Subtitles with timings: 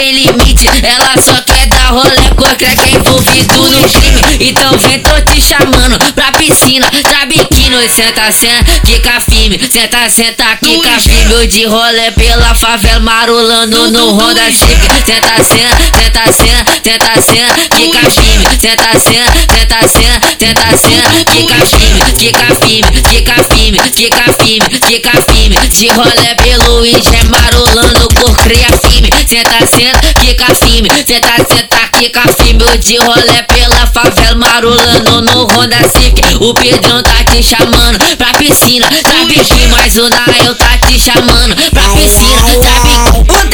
[0.00, 0.66] sem limite.
[0.82, 4.20] Ela só quer dar rolê com crack envolvido no crime.
[4.40, 7.88] Então vem, tô te chamando pra piscina, tá biquíni.
[7.88, 9.60] Senta, senta, fica firme.
[9.70, 11.32] Senta, senta, fica firme.
[11.32, 14.80] Eu de rolê pela favela, marulando no Honda Civic.
[15.04, 18.44] Senta, senta, senta, senta, senta, senta, fica firme.
[18.60, 25.12] Senta, senta, senta, senta, senta, senta, fica firme, fica firme, fica firme, fica firme, fica
[25.32, 25.68] firme.
[25.68, 29.10] De rolê pelo Índia, marulando por cria firme.
[29.26, 30.88] Senta, senta, fica firme.
[31.06, 32.78] Senta, senta, fica firme.
[32.78, 36.36] De rolê pela favela, marulando no Honda Civic.
[36.40, 38.88] O Pedrão tá te chamando pra piscina.
[39.06, 42.40] Sabe que mais o Nael tá te chamando pra piscina.
[42.40, 43.48] Sabe Um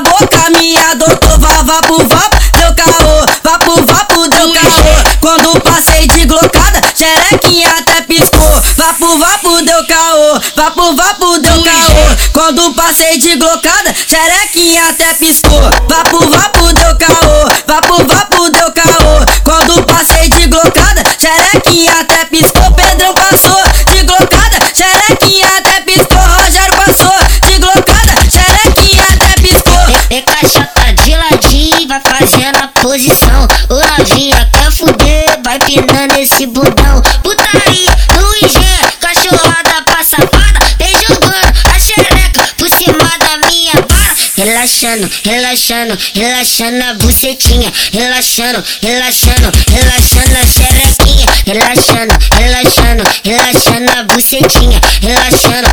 [0.00, 1.38] boca minha doutor.
[1.38, 3.26] Vá, vá pro vapo, deu caô.
[3.44, 5.18] Vá pro vapo, deu caô.
[5.20, 8.62] Quando passei de glocada, xerequinha até piscou.
[8.76, 10.40] Vá pro vapo, deu caô.
[10.56, 12.32] Vá pro vapo, deu caô.
[12.32, 15.60] Quando passei de glocada, xerequinha até piscou.
[15.88, 17.48] Vá pro vapo, deu caô.
[17.66, 19.24] Vá pro vapo, deu caô.
[19.44, 20.17] Quando passei
[32.18, 33.46] fazendo a posição.
[33.68, 37.00] O novinha quer fuder, vai pinando esse budão.
[37.22, 38.58] Putaria no IG,
[39.00, 40.58] cachorrada pra safada.
[40.78, 44.16] Vem jogando a xereca por cima da minha vara.
[44.36, 47.72] Relaxando, relaxando, relaxando a bucetinha.
[47.92, 51.26] Relaxando, relaxando, relaxando a xerequinha.
[51.46, 54.80] Relaxando, relaxando, relaxando a bucetinha.
[55.02, 55.68] Relaxando,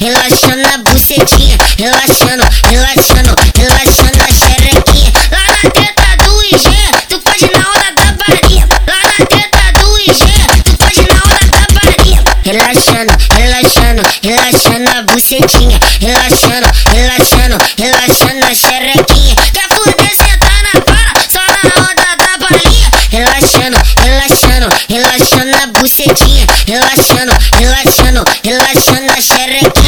[0.00, 1.56] relaxando, a bucetinha.
[1.78, 5.12] Relaxando, relaxando, relaxando a xerequinha.
[5.30, 6.68] Lá na treta do IG,
[7.08, 8.68] tu pode na onda da balinha.
[8.86, 10.24] Lá na treta do IG,
[10.64, 12.24] tu pode na onda da balinha.
[12.44, 15.78] Relaxando, relaxando, relaxando a bucetinha.
[16.00, 19.34] Relaxando, relaxando, relaxando a xerequinha.
[19.52, 22.88] Quer fuder, senta na vara, só na onda da balinha.
[23.10, 26.46] Relaxando, relaxando, relaxando a bucetinha.
[26.66, 29.87] Relaxando, relaxando, relaxando a xerequinha.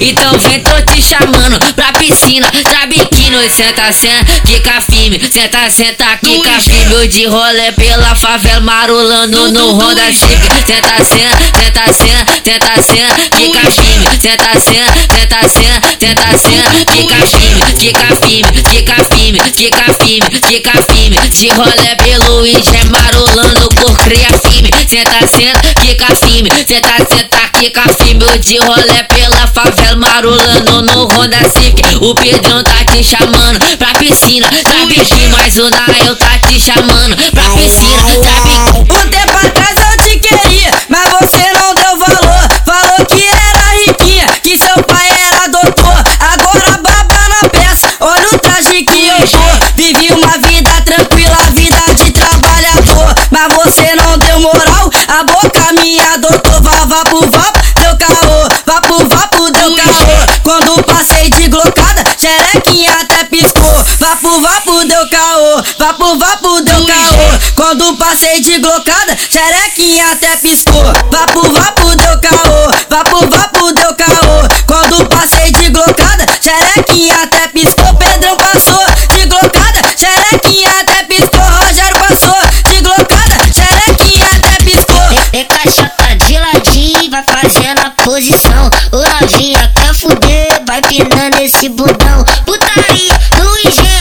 [0.00, 3.24] Então vem, tô te chamando pra piscina, tá biquíni.
[3.50, 5.20] Senta, senta, fica firme.
[5.30, 7.08] Senta, senta, fica firme.
[7.08, 10.46] De rolê pela favela, marulando no Honda Civic.
[10.66, 14.04] Senta, senta, senta, senta, senta, senta, fica firme.
[14.20, 20.72] Senta, senta, senta, senta, senta, senta, fica firme, fica firme, fica firme, fica firme, fica
[20.92, 21.18] firme.
[21.28, 24.70] De rolê pelo Índia, marulando por cria firme.
[24.88, 26.50] Senta, senta, fica firme.
[26.66, 27.84] Senta, senta, fica.
[28.34, 31.96] Eu de rolê pela favela, marulando no Honda Civic.
[32.00, 34.48] O Pedrão tá te chamando pra piscina.
[34.48, 38.23] Sabe que mais o Nael tá te chamando pra piscina.
[67.54, 70.84] Quando passei de glocada, xerequinha até piscou.
[71.10, 72.70] Vá pro vapo, deu caô.
[72.90, 74.48] Vá pro vapo, deu caô.
[74.66, 77.94] Quando passei de glocada, xerequinha até piscou.
[77.94, 78.84] Pedrão passou
[79.16, 81.40] de glocada, xerequinha até piscou.
[81.40, 84.94] Rogério passou de glocada, xerequinha até piscou.
[85.32, 88.70] Vem com a de ladinho, vai fazendo a posição.
[88.92, 92.24] O novinha quer fuder, vai pinando esse budão.
[92.46, 93.93] Putaria no IG,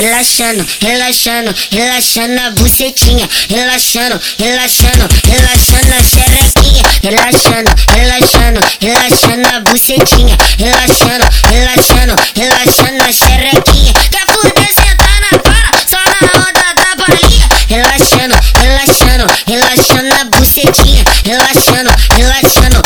[0.00, 3.28] Relaxando, relaxando, relaxando a bucetinha.
[3.50, 6.82] Relaxando, relaxando, relaxando a xerequinha.
[7.02, 10.36] Relaxando, relaxando, relaxando a bucetinha.
[10.56, 13.92] Relaxando, relaxando, relaxando a xerequinha.
[14.12, 17.48] Quer fuder, senta na vara, só na onda da balinha.
[17.68, 21.02] Relaxando, relaxando, relaxando a bucetinha.
[21.24, 22.82] Relaxando, relaxando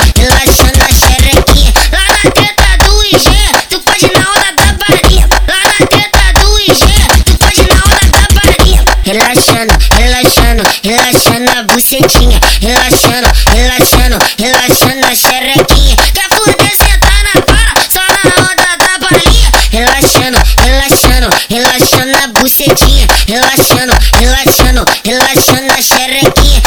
[9.43, 12.39] Relaxando, relaxando, relaxando a bucetinha.
[12.61, 15.97] Relaxando, relaxando, relaxando na xerequinha.
[16.15, 19.51] Quer fuder, senta na vara, só na onda da balinha.
[19.73, 23.07] Relaxando, relaxando, relaxando a bucetinha.
[23.27, 26.63] Relaxando, relaxando, relaxando na xerequinha.